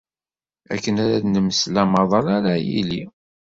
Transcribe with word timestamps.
Akken 0.73 0.95
ara 1.03 1.23
d-nemsel 1.23 1.75
amaḍal 1.83 2.25
ara 2.37 2.53
yili. 2.69 3.03